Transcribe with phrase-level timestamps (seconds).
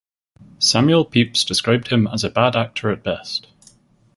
[0.57, 3.45] Samuel Pepys described him as "a bad actor at best".